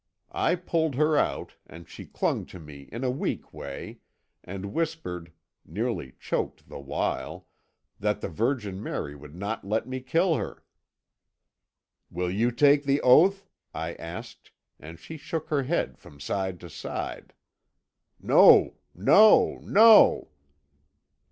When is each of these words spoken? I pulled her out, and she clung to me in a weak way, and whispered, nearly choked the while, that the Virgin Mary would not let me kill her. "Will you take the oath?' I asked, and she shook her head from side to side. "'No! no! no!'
I 0.33 0.55
pulled 0.55 0.95
her 0.95 1.15
out, 1.15 1.53
and 1.67 1.87
she 1.87 2.07
clung 2.07 2.47
to 2.47 2.59
me 2.59 2.89
in 2.91 3.03
a 3.03 3.11
weak 3.11 3.53
way, 3.53 3.99
and 4.43 4.73
whispered, 4.73 5.31
nearly 5.63 6.13
choked 6.19 6.67
the 6.67 6.79
while, 6.79 7.45
that 7.99 8.19
the 8.19 8.27
Virgin 8.27 8.81
Mary 8.81 9.13
would 9.15 9.35
not 9.35 9.63
let 9.63 9.87
me 9.87 9.99
kill 9.99 10.37
her. 10.37 10.63
"Will 12.09 12.31
you 12.31 12.49
take 12.49 12.83
the 12.85 12.99
oath?' 13.01 13.47
I 13.75 13.93
asked, 13.93 14.49
and 14.79 14.97
she 14.97 15.17
shook 15.17 15.49
her 15.49 15.61
head 15.61 15.99
from 15.99 16.19
side 16.19 16.59
to 16.61 16.69
side. 16.71 17.35
"'No! 18.19 18.77
no! 18.95 19.59
no!' 19.61 20.29